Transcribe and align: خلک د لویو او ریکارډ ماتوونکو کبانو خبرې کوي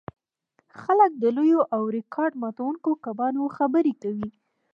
خلک 0.81 1.11
د 1.17 1.23
لویو 1.35 1.61
او 1.75 1.81
ریکارډ 1.97 2.33
ماتوونکو 2.43 2.89
کبانو 3.05 3.43
خبرې 3.57 3.93
کوي 4.01 4.29